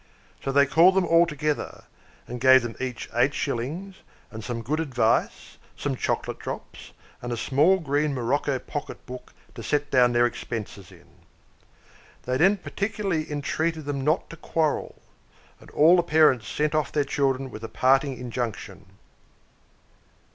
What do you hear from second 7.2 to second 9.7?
and a small green morocco pocket book to